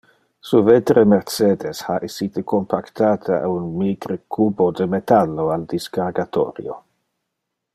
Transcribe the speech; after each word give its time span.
Su 0.49 0.59
vetere 0.67 1.01
Mercedes 1.09 1.83
ha 1.87 1.99
essite 2.07 2.43
compactate 2.53 3.33
a 3.35 3.47
un 3.57 3.67
micre 3.83 4.17
cubo 4.37 4.71
de 4.71 4.87
metallo 4.95 5.47
al 5.57 5.63
discargatorio. 5.77 6.83